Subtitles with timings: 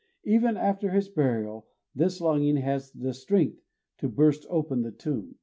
[0.23, 3.61] Even after his burial, this longing has the strength
[3.99, 5.35] to burst open the tomb.